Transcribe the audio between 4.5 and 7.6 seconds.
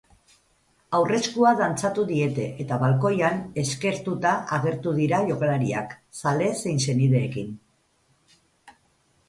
agertu dira jokalariak, zale zein senideekin.